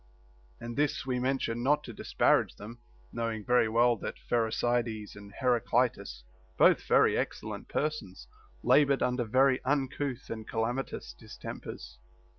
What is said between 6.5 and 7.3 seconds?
both very